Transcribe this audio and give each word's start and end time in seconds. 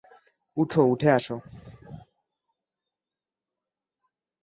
উঠ, 0.57 0.71
উঠে 0.91 1.09
আস। 1.11 1.27